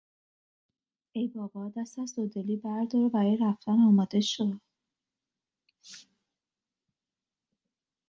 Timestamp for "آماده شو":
3.81-4.53